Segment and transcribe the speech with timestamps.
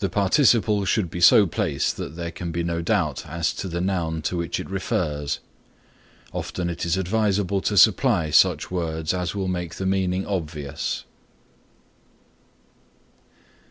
[0.00, 3.80] The participle should be so placed that there can be no doubt as to the
[3.80, 5.38] noun to which it refers.
[6.34, 11.04] Often it is advisable to supply such words as will make the meaning obvious.